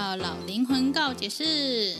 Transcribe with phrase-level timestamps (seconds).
[0.00, 1.94] 到老灵魂告解释。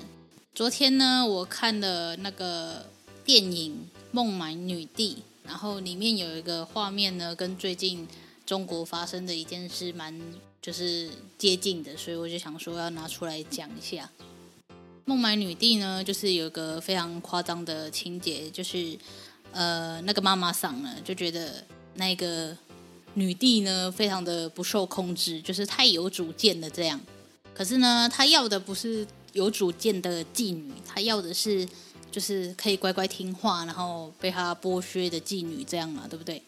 [0.55, 2.87] 昨天呢，我看了那个
[3.27, 3.73] 电影
[4.11, 5.17] 《孟买女帝》，
[5.47, 8.09] 然后里面有一个画面呢，跟最近
[8.47, 10.19] 中国发生的一件事蛮
[10.63, 14.11] 就是接近的，所以我就想说要拿出来讲一下。
[15.05, 18.97] 孟买女帝呢，就是有个非常夸张的情节，就是
[19.53, 21.63] 呃，那个妈妈桑呢就觉得
[21.97, 22.57] 那个
[23.13, 26.99] 女帝呢非常的不受控制，就是太有主见了这样。
[27.61, 29.07] 可是呢，他要的不是。
[29.33, 31.65] 有主见的妓女，他要的是
[32.11, 36.43] 就是可以乖乖听话，然后被他剥削的妓女，这样嘛，对不对？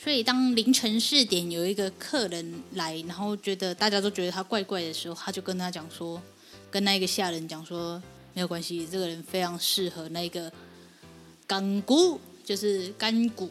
[0.00, 6.22] 所以当凌晨四点有一个客人来，然后觉得大家都觉得他怪怪的时候，他就跟他讲说，
[6.70, 8.00] 跟那个下人讲说，
[8.34, 10.52] 没有关系，这个人非常适合那个
[11.44, 13.50] 钢骨，就是干骨。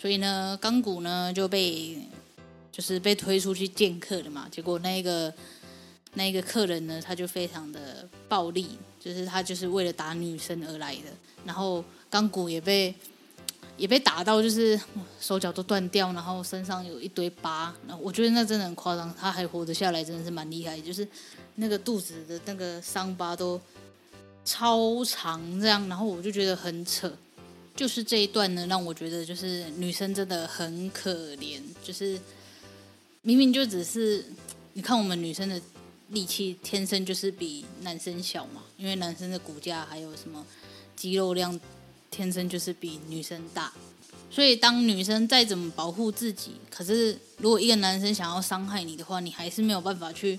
[0.00, 1.98] 所以呢，钢骨呢就被
[2.70, 5.34] 就是被推出去见客的嘛，结果那个。
[6.14, 11.02] 那个客人呢，他就非常的暴力，就是他就是为了打女生而来的。
[11.44, 12.92] 然后钢骨也被
[13.76, 14.78] 也被打到，就是
[15.20, 17.72] 手脚都断掉，然后身上有一堆疤。
[17.86, 20.80] 然后我觉得那真的很夸张，他还活得下来，真的是蛮厉害。
[20.80, 21.06] 就是
[21.54, 23.60] 那个肚子的那个伤疤都
[24.44, 25.86] 超长，这样。
[25.88, 27.12] 然后我就觉得很扯。
[27.76, 31.60] 就是这一段呢，让我觉得就是女生真的很可怜。
[31.84, 32.18] 就是
[33.22, 34.24] 明明就只是
[34.72, 35.60] 你看我们女生的。
[36.10, 40.44] 力气天生就是比男生小嘛，因为男生的骨架还有什么
[40.96, 41.58] 肌肉量，
[42.10, 43.72] 天生就是比女生大。
[44.30, 50.38] 所以当女生再怎么保护自己，可是如果一个男生想要伤害你的话，你还是没有办法去，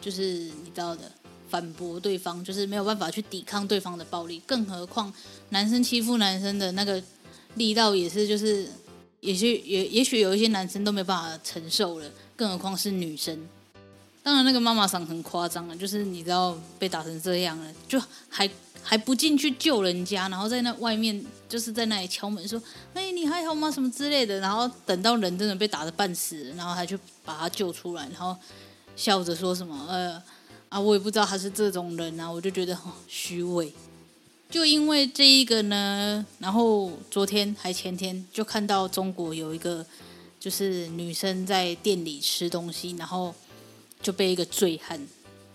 [0.00, 0.22] 就是
[0.62, 1.10] 你知道的，
[1.48, 4.42] 反驳对方，就是没有办法去抵抗对方的暴力。
[4.46, 5.12] 更何况
[5.48, 7.02] 男生欺负男生的那个
[7.54, 8.68] 力道也是，就是
[9.20, 13.48] 也许也也许有一些男生都没办法承受了，更何况是女生。
[14.22, 17.98] 当然，那个妈妈桑很夸张啊，就是你知道被打成这样了，就
[18.28, 18.48] 还
[18.82, 24.38] 还不进去救人家，然后在那外面就是在那里敲门说：“哎，你还好吗？”什么之类的。
[24.38, 28.36] 然后等到人真的被打得半死，然后还去把他救出来，然后
[28.94, 30.22] 笑着说什么：“呃
[30.68, 33.72] 啊，我也不知道他是这种人啊。”我就觉得很虚伪。
[34.50, 39.84] 就因为这一个呢，然后昨天还前天就看到中国有一个
[40.38, 43.34] 就是女生在店里吃东西，然后。
[44.02, 45.00] 就被一个醉汉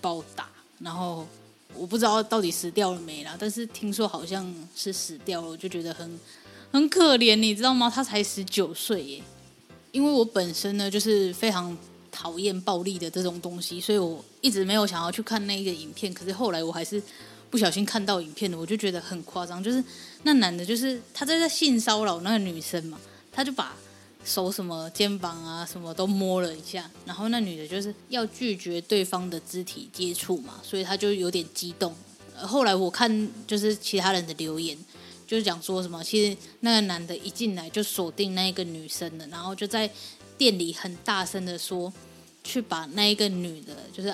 [0.01, 0.47] 暴打，
[0.79, 1.27] 然后
[1.75, 6.19] 我不知道到底死掉了没啦，但是听说好像是死掉了，我就觉得很
[6.71, 7.91] 很可怜，你知道吗？
[7.93, 9.23] 他才十九岁耶。
[9.91, 11.75] 因为我本身呢就是非常
[12.11, 16.13] 讨厌暴力的这种东西，所以我一直没有想要去看那个影片。
[16.13, 17.01] 可是后来我还是
[17.49, 19.83] 不小心看到影片的，我就觉得很夸张，就是
[20.23, 22.99] 那男的，就是他在在性骚扰那个女生嘛，
[23.31, 23.73] 他就把。
[24.25, 31.95] 手什么肩膀啊，什么都摸了一下，然后那女的就是要拒绝对方的肢体接触嘛，所以她就有点激动。
[32.35, 34.75] 后来我看就是其他人的留言，
[35.27, 39.89] 就是讲说什么，其实那个男的一进来就锁定那一个女生了，然后就在
[40.37, 41.93] 店里很大声的说，
[42.43, 44.13] 去把那一个女的，就是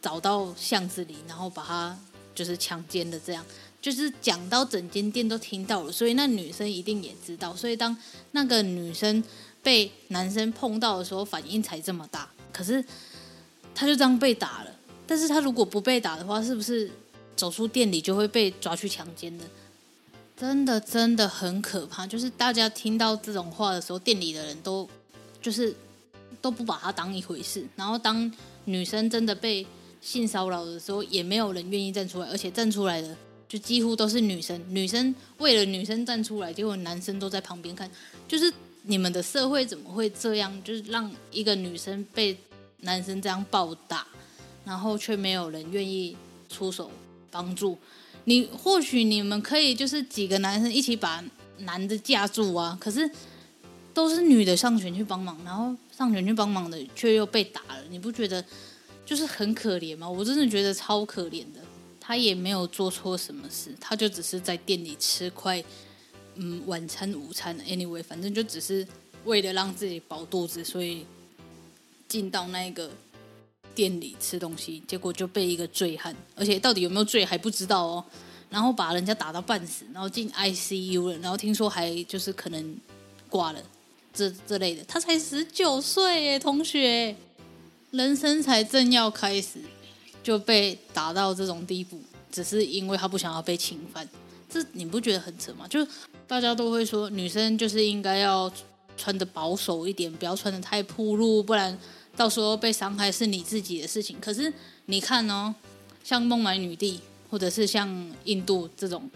[0.00, 1.98] 找到巷子里，然后把她
[2.34, 3.44] 就是强奸的这样。
[3.84, 7.54] 就是讲到整间店都听到了，所以那女生一定也知道。
[7.54, 7.94] 所以当
[8.30, 9.22] 那个女生
[9.62, 12.26] 被男生碰到的时候，反应才这么大。
[12.50, 12.82] 可是
[13.74, 14.70] 她就这样被打了。
[15.06, 16.90] 但是她如果不被打的话，是不是
[17.36, 19.44] 走出店里就会被抓去强奸的？
[20.34, 22.06] 真的真的很可怕。
[22.06, 24.88] 就是大家听到这种话的时候，店里的人都
[25.42, 25.76] 就是
[26.40, 27.62] 都不把她当一回事。
[27.76, 28.32] 然后当
[28.64, 29.66] 女生真的被
[30.00, 33.14] 性骚扰的时候，也没有人愿意站出来，而且站出来的。
[33.48, 37.88] 就几乎都是女生，女生为了女生站出来，结果男生都在旁边看。
[38.26, 38.52] 就是
[38.82, 40.52] 你们的社会怎么会这样？
[40.64, 42.36] 就是让一个女生被
[42.80, 44.06] 男生这样暴打，
[44.64, 46.16] 然后却没有人愿意
[46.48, 46.90] 出手
[47.30, 47.78] 帮助。
[48.24, 51.22] 你或许你们可以就是几个男生一起把
[51.58, 53.08] 男的架住啊，可是
[53.92, 58.44] 都是女的上前去帮忙，然后上前去帮忙的却又被打了，你不觉得
[59.06, 60.08] 就是很可怜吗？
[60.08, 61.60] 我真的觉得超可怜的。
[62.06, 65.64] 他也没有做错什么事，他就只是在店里吃块
[66.34, 68.86] 嗯晚餐、午餐，anyway，反正就只是
[69.24, 71.06] 为了让自己饱肚子，所以
[72.06, 72.90] 进到那个
[73.74, 78.04] 店里吃东西，结果就被一个醉汉，而且到底有没有醉还不知道哦，
[78.50, 82.76] 然后把人家打到半死，然后进 ICU 了，然后听说还就是可能
[83.30, 83.62] 挂了，
[84.12, 87.16] 这这类的，他才十九岁耶，同学，
[87.92, 89.58] 人生才正要开始。
[90.24, 92.00] 就被打到这种地步，
[92.32, 94.08] 只是因为他不想要被侵犯，
[94.48, 95.68] 这你不觉得很扯吗？
[95.68, 95.86] 就
[96.26, 98.50] 大家都会说，女生就是应该要
[98.96, 101.78] 穿得保守一点，不要穿得太暴露，不然
[102.16, 104.16] 到时候被伤害是你自己的事情。
[104.18, 104.50] 可是
[104.86, 105.54] 你看哦，
[106.02, 106.98] 像孟买女帝，
[107.28, 109.10] 或者是像印度这种，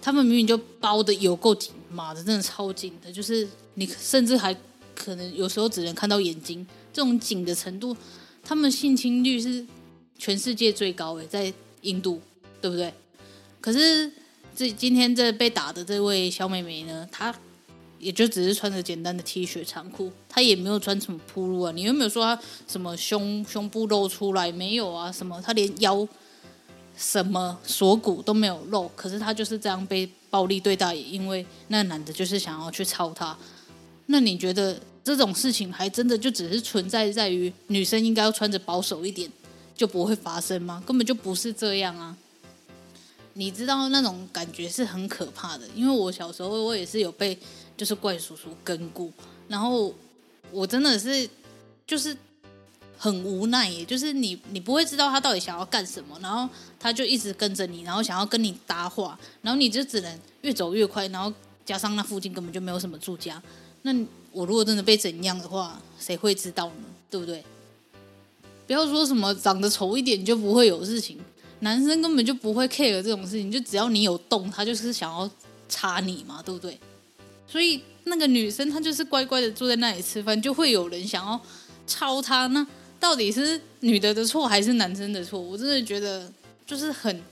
[0.00, 4.56] 他们明明就包得有够紧，码的，真的超紧的，就是你甚至还
[4.94, 7.96] 可能有时候只能看到眼睛，这种紧的程度，
[8.44, 9.66] 他们性侵率是。
[10.18, 11.52] 全世界最高诶，在
[11.82, 12.20] 印度，
[12.60, 12.92] 对不对？
[13.60, 14.10] 可是
[14.54, 17.34] 这今天这被打的这位小妹妹呢，她
[17.98, 21.72] 也就只是穿着简单的 T 恤长裤，她也没有穿什么铺露啊。
[21.72, 24.52] 你有没有说她什么胸胸部露出来？
[24.52, 26.06] 没有啊，什么她连腰
[26.96, 28.90] 什么锁骨都没有露。
[28.94, 33.36] 可是她就是这样被暴力对待，因为那男的就是想要去操她。
[34.06, 39.30] 那你觉得这种事情还真的就只是存在在于女生应该要穿着保守一点？
[39.76, 40.82] 就不会发生吗？
[40.86, 42.16] 根本就不是这样啊！
[43.34, 47.36] 你知道那种感觉是很可怕的，因为我小时候我也是有被
[47.76, 49.10] 就是怪叔叔跟过，
[49.48, 49.92] 然后
[50.52, 51.28] 我真的是
[51.84, 52.16] 就是
[52.96, 56.48] 很无奈耶，就是你你不会知道他到底想要干什么，然后
[56.78, 61.32] 他就一直跟着你，然后想要跟你搭话，然后你就只能越走越快，然后
[61.66, 63.42] 加上那附近根本就没有什么住家，
[63.82, 63.92] 那
[64.30, 66.84] 我如果真的被怎样的话，谁会知道呢？
[67.10, 67.44] 对不对？
[68.66, 71.18] 不要说什么长得丑一点就不会有事情，
[71.60, 75.30] 男生根本就不会 care 这种事情，就只要你有动，他就是想要
[75.68, 76.78] 插你嘛，对不对？
[77.46, 81.40] 所以那个女生她就是乖乖的坐在那里吃饭，就会有人想要
[81.86, 82.46] 抄她。
[82.48, 82.66] 那
[82.98, 85.38] 到底是女的的错还是男生的错？
[85.38, 86.32] 我真的觉得
[86.66, 87.22] 就是很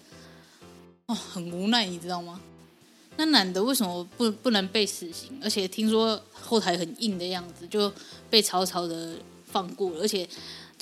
[1.06, 2.38] 哦很无奈，你知道吗？
[3.16, 5.38] 那男的为什么不不能被死刑？
[5.42, 7.90] 而且听说后台很硬的样子，就
[8.28, 9.14] 被草草的
[9.46, 10.28] 放过了，而且。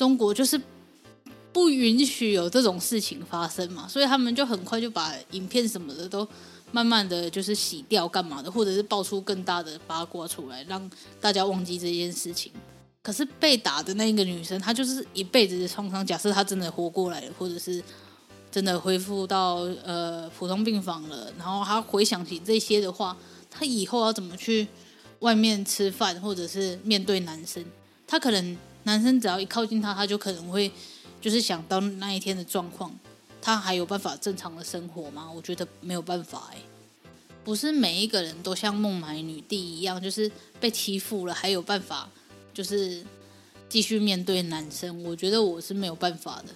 [0.01, 0.59] 中国就是
[1.53, 6.27] 不允许有这种事情发生嘛，所以他们就很快就把影片什么的都
[6.73, 12.51] 慢慢的就是洗掉，干嘛的，或者是爆出更大的八卦出来，让大家忘记这件事情。
[13.03, 16.07] 可是被打的那个女生，她就是一辈子的创伤。
[16.07, 17.85] 假设她真的活过来了，或者是
[18.51, 23.15] 真的恢复到呃普通病房了，然后她回想起这些的话，
[23.51, 24.67] 她以后要怎么去
[25.19, 27.63] 外面吃饭，或者是面对男生，
[28.07, 28.57] 她可能。
[28.85, 30.71] 男生只要一靠近他，他就可能会
[31.21, 32.91] 就是想到那一天的状况，
[33.43, 35.31] 他还有办法正常的生活吗？
[35.31, 36.57] 我觉得没有办法哎，
[37.45, 42.09] 不是每一个人都像孟买女帝一样，就是被欺负了还有办法，
[42.55, 43.05] 就是
[43.69, 45.05] 继续面对男生。
[45.05, 46.55] 我觉得我是没有办法的。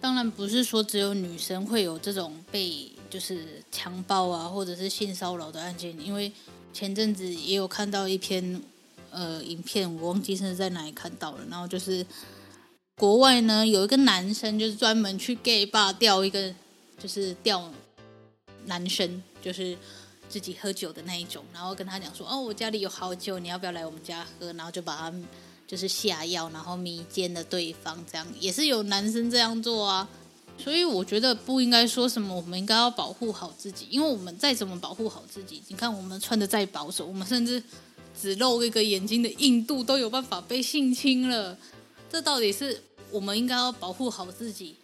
[0.00, 6.30] 当然不是说只有女生会有这种被就是强暴啊，或者是性骚扰的案件，因为
[6.74, 8.62] 前阵子也有看到一篇。
[9.10, 12.04] 呃，影片我忘记是在哪里看到了，然后就是
[12.96, 16.54] 国外呢有一个男生就是专门去 gay bar 钓一个，
[16.98, 17.70] 就是钓
[18.66, 19.76] 男生，就是
[20.28, 24.52] 自己喝酒的那一种，然后跟他讲说，哦，我家里有好酒，你要不要来我们家喝？
[24.52, 25.12] 然后就把他
[25.66, 30.08] 就是下药，然后迷奸了对方，这样也是有男生这样做啊。
[30.58, 37.62] 所以我觉得不应该说什么，我们应该要保护好自己，因为我们再怎么保护好自己，你看我们穿的再保守，我们甚至。
[38.20, 41.56] 只露一个眼睛的印度都有办法被性侵了，
[42.10, 44.76] 这到底是我们应该要保护好自己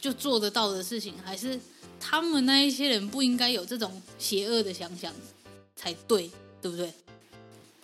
[0.00, 1.58] 就做得到的事情，还是
[1.98, 5.12] 他们那一些人不应该有这种邪恶的想想
[5.74, 6.30] 才对，
[6.60, 6.92] 对不对？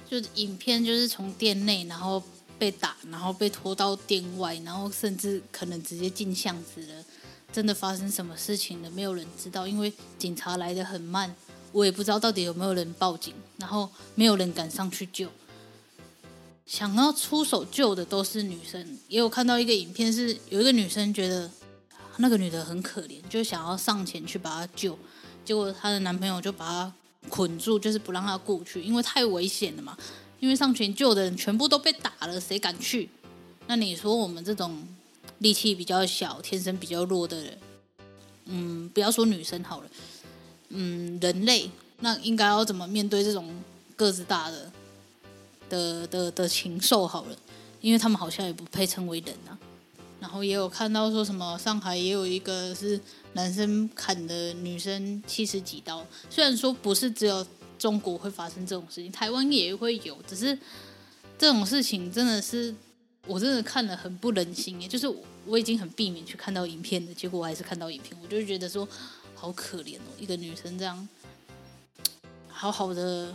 [0.09, 2.23] 就影片就是从店内，然后
[2.59, 7.05] 被打，然后被拖到店外，然后甚至可能直接进巷子了。
[7.53, 8.91] 真的发生什么事情了？
[8.91, 11.35] 没有人知道，因为警察来得很慢。
[11.75, 15.29] 我也不知道到底有没有人报警，然后没有人敢上去救。
[16.65, 21.51] 想要出手救的都是女生，也有看到一个影片，是有一个女生觉得
[22.19, 24.97] 那个女的很可怜，就想要上前去把她救，
[25.45, 26.93] 结果她的男朋友就把她
[27.29, 29.99] 捆住，就是不让她过去，因为太危险了嘛。
[30.39, 33.09] 因为上前救的人全部都被打了，谁敢去？
[33.67, 34.87] 那你说我们这种
[35.39, 37.59] 力气比较小、天生比较弱的人，
[38.45, 39.89] 嗯，不要说女生好了，
[40.75, 43.55] 嗯，人类那应该要怎么面对这种
[43.97, 44.71] 个子大的
[45.71, 47.37] 的的的禽兽好了？
[47.81, 49.57] 因为他们好像也不配称为人啊。
[50.21, 52.99] 然后也有看到说什么上海也有一个是
[53.35, 57.47] 男生砍的女生七十几刀，虽然说不是只有
[57.79, 60.59] 中国会发生这种事情，台湾也会有，只是
[61.37, 62.75] 这种事情真的是
[63.27, 65.07] 我真的看了很不忍心耶，就是
[65.45, 68.89] 我已经很避免去看到影片的，结果我还是看到影片，我就觉得说
[69.35, 71.09] 好可怜哦，一个女生这样
[72.49, 73.35] 好好的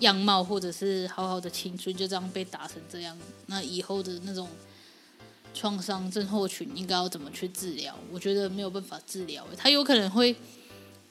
[0.00, 4.48] 样貌或者是好好的青春就这样被打成这样，那以后的那种。
[5.52, 7.92] 创伤症候群应该要怎么去治疗？
[8.12, 10.34] 我觉得没有办法治疗，他有可能会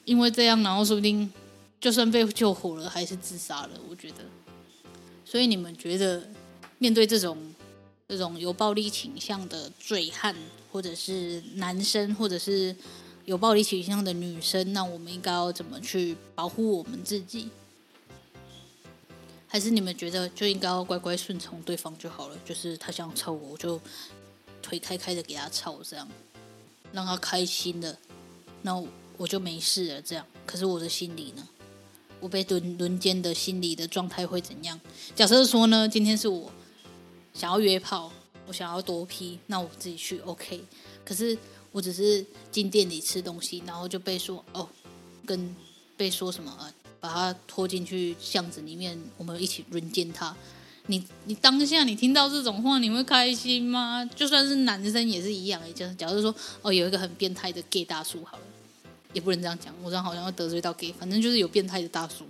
[0.06, 1.30] 因为这样，然后说不定
[1.78, 3.70] 就算被救活了，还是自杀了。
[3.86, 4.24] 我觉得，
[5.26, 6.26] 所以你们觉得
[6.78, 7.36] 面对这种
[8.08, 10.34] 这种有暴力倾向的醉汉，
[10.72, 12.74] 或者是男生，或者是
[13.30, 17.48] 有暴力倾向的女生，那我们应该要怎么去保护我们自己？
[19.46, 22.36] 还是你们觉得就应该要乖乖顺从对方就好了？
[22.44, 23.80] 就是他想操我，我就。
[24.62, 26.06] 腿开开的给他操，这样
[26.92, 27.96] 让他开心的，
[28.60, 28.80] 那
[29.16, 30.02] 我就没事了。
[30.02, 31.48] 这样，可是我的心里呢？
[32.20, 34.78] 我被轮轮奸的心理的状态会怎样？
[35.16, 36.52] 假设说呢，今天是我
[37.32, 38.12] 想要约炮，
[38.50, 40.60] 我想要多批那我自己去 OK。
[41.04, 41.38] 可是
[41.70, 44.68] 我只是进店里吃东西，然后就被说哦，
[45.24, 45.54] 跟
[45.96, 46.66] 被说什么啊，
[46.98, 50.34] 把他拖进去巷子里面，我们一起轮奸他。
[50.86, 54.04] 你你当下你听到这种话，你会开心吗？
[54.16, 55.62] 就算是男生也是一样。
[55.72, 58.42] 就是假如说哦，有一个很变态的 gay 大叔，好了，
[59.12, 60.92] 也不能这样讲，我这样好像要得罪到 gay。
[60.92, 62.24] 反正就是有变态的大叔，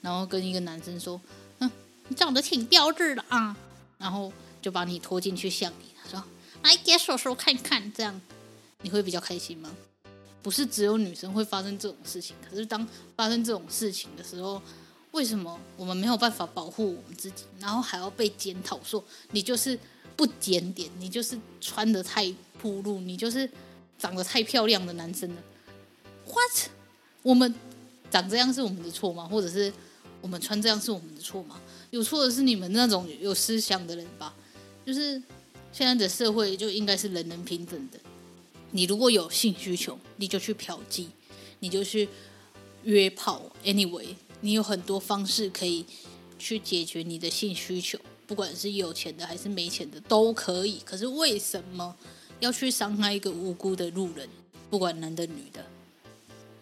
[0.00, 1.20] 然后跟一个男生说
[1.60, 1.70] ：“嗯，
[2.08, 3.56] 你长得挺标致的啊。”
[3.96, 6.22] 然后就把你拖进去巷里，说
[6.62, 8.20] ：“来给叔叔看看。”这样
[8.82, 9.70] 你会比较开心吗？
[10.42, 12.86] 不是只有女生会发生这种事情，可是当
[13.16, 14.60] 发生这种事情的时候。
[15.12, 19.76] 为什么我们没有办法保护我们自己，然后还要被检讨说你就是
[20.14, 23.50] 不检点，你就是穿的太暴露，你就是
[23.98, 25.42] 长得太漂亮的男生呢
[26.26, 26.70] ？What？
[27.22, 27.52] 我们
[28.08, 29.24] 长这样是我们的错吗？
[29.24, 29.72] 或者是
[30.20, 31.60] 我们穿这样是我们的错吗？
[31.90, 34.32] 有错的是你们那种有思想的人吧？
[34.90, 35.22] 就是
[35.72, 38.00] 现在的社会就应该是人人平等的。
[38.72, 41.06] 你如果有性需求，你就去嫖妓，
[41.60, 42.08] 你就去
[42.82, 44.16] 约炮，anyway。
[44.40, 45.86] 你有很多方式可以
[46.40, 50.80] 去解决你的性需求，不管是有钱的还是没钱的都可以。
[50.84, 51.94] 可是为什么
[52.40, 54.28] 要去伤害一个无辜的路人？
[54.70, 55.64] 不管男的女的，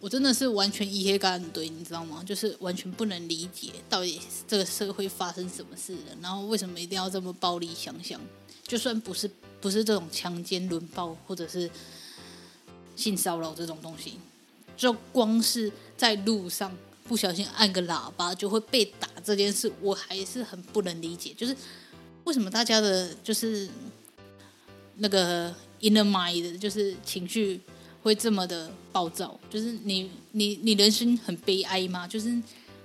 [0.01, 2.23] 我真的是完全一黑干对，你知道吗？
[2.25, 8.21] 就是完全不能理解到底这个社会发生什么事了，然后为什么一定要这么暴力相向？
[8.67, 11.71] 就算不是不是这种强奸、轮暴或者是
[12.97, 14.15] 性骚扰这种东西，
[14.77, 16.71] 就光是在路上。
[17.05, 21.33] 不小心按个喇叭就会被打这件事，我还是很不能理解。
[21.35, 21.57] 就是
[22.25, 23.67] 为什么大家的，就是
[24.97, 25.49] 那个
[25.81, 27.63] inner mind，就是情绪
[28.03, 29.39] 会这么的暴躁？
[29.51, 32.07] 就是你你你人生很悲哀吗？
[32.07, 32.37] 就是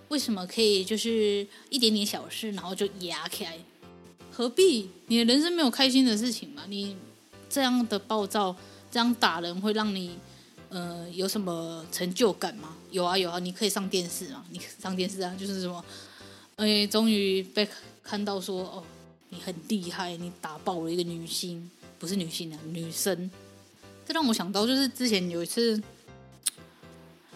[0.10, 3.58] 为什么可以就是一点点小事，然后就压开？
[4.32, 4.90] 何必？
[5.08, 6.64] 你的人生没有开心的事情吗？
[6.68, 6.96] 你
[7.50, 8.56] 这样的暴躁，
[8.92, 10.18] 这样打人会让你？
[10.70, 12.76] 呃，有什么成就感吗？
[12.90, 15.86] 有啊有啊，你可以上电视嘛，你上电视啊，就是什么，
[16.56, 17.70] 哎，终于被
[18.02, 18.84] 看到说，哦，
[19.30, 23.30] 你很厉害，你打爆了一个女星，不是女星啊，女生。
[24.06, 25.82] 这让我想到，就是之前有一次，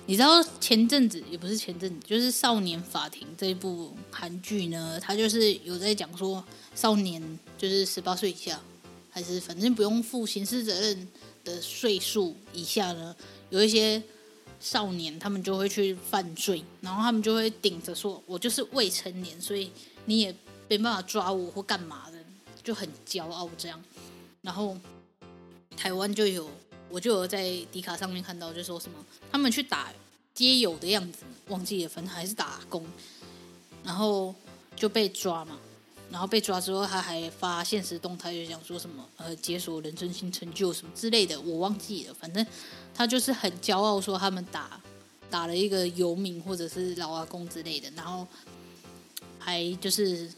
[0.06, 6.44] 你知道前阵子也不是前阵子，就是《少年法庭》这一部韩剧呢，他就是有在讲说，
[6.76, 8.60] 少年就是十八岁以下，
[9.10, 11.08] 还是反正不用负刑事责任。
[11.48, 13.16] 的岁数以下呢，
[13.52, 14.04] 有一些
[14.60, 19.72] 少年，他们就会去犯罪，然后他们就会顶着说：“我就是未成年，所以
[20.04, 20.36] 你也
[20.68, 22.18] 没办法抓我或干嘛的，
[22.62, 23.82] 就很骄傲这样。”
[24.44, 24.78] 然后
[25.78, 26.50] 台湾就有，
[26.90, 28.98] 我就有在迪卡上面看到，就说什么
[29.32, 29.94] 他们去打
[30.34, 32.86] 街友的样子，忘记了，反正还是打工，
[33.84, 34.36] 然后
[34.76, 35.58] 就被抓嘛。
[36.10, 42.14] 然后被抓之后，他还发现实动态，就讲说什么呃，解锁人生新成就什么之类的，我忘记了。
[42.14, 42.48] 反正
[42.96, 44.80] 他就是很骄傲，说他们打
[45.30, 48.26] 打了一个游民或者是老阿公之类的，然后
[49.38, 50.32] 还就是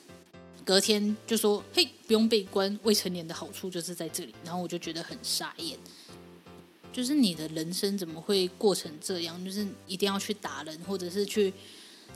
[0.66, 4.34] 隔天就说嘿，不用被关，未成年的好处就是在这里。
[4.44, 5.78] 然后我就觉得很傻眼，
[6.94, 9.44] 就是你的人生怎么会过成这样？
[9.44, 11.54] 就是一定要去打人，或者是去。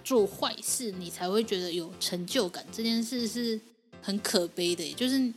[0.03, 2.65] 做坏事，你才会觉得有成就感。
[2.73, 3.57] 这件事是
[4.01, 5.31] 很可悲的，就是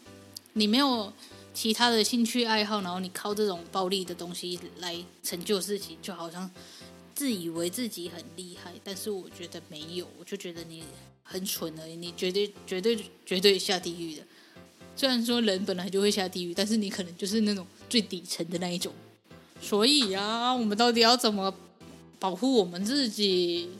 [0.54, 1.12] 你没有
[1.54, 6.50] 其他的兴趣爱好，然后你靠这种暴力的东西来成就事情，就好像
[7.16, 10.84] 自以为自己很厉害，但是我觉得没有，我就觉得你
[11.24, 14.22] 很蠢而已，你绝对绝对绝对下地狱的。
[14.94, 18.92] 虽然说人本来就会下地狱，但是你可能就是那种最底层的那一种。
[19.60, 21.52] 所以啊，我们到底要怎么
[22.18, 23.70] 保护我们自己？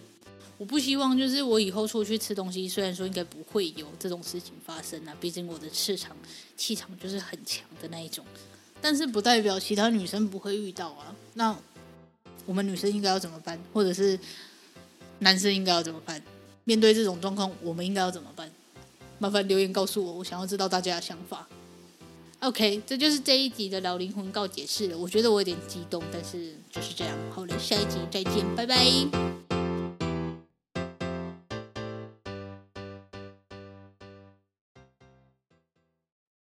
[0.59, 6.17] 我不希望就是我以后出去吃东西，虽然说应该不会有这种事情发生啊，毕竟我的气场
[6.57, 8.25] 气场就是很强的那一种，
[8.81, 11.15] 但是不代表其他女生不会遇到啊。
[11.35, 11.55] 那
[12.47, 13.59] 我们女生应该要怎么办？
[13.73, 14.19] 或者是
[15.19, 16.23] 男生应该要怎么办？
[16.65, 18.51] 面对这种状况，我们应该要怎么办？
[19.19, 21.47] 麻烦留言告诉我，我想要知道大家的想法。
[22.41, 24.99] OK，这就是这一集的老灵魂告解室了。
[24.99, 27.17] 我觉得我有点激动，但是就是这样。
[27.31, 29.46] 好了，下一集再见，拜拜。